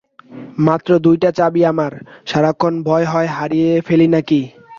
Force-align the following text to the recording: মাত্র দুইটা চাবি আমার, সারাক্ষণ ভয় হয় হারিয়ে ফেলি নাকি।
মাত্র 0.67 0.89
দুইটা 0.99 1.29
চাবি 1.37 1.61
আমার, 1.65 1.93
সারাক্ষণ 2.27 2.73
ভয় 2.83 3.05
হয় 3.05 3.29
হারিয়ে 3.37 3.71
ফেলি 3.87 4.07
নাকি। 4.07 4.41